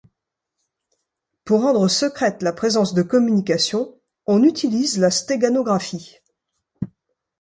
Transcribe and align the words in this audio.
Pour 1.45 1.61
rendre 1.61 1.87
secrète 1.87 2.41
la 2.41 2.53
présence 2.53 2.95
de 2.95 3.03
communications, 3.03 3.99
on 4.25 4.41
utilise 4.41 4.97
la 4.97 5.11
stéganographie. 5.11 6.15